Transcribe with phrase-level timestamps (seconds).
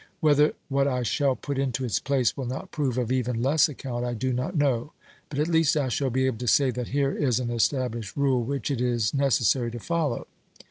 [0.19, 4.03] Whether what I shall put into its place will not prove of even less account
[4.03, 4.93] I do not know,
[5.29, 8.41] but at least I shall be able to say that here is an established rule
[8.41, 10.25] which it is necessary to follow.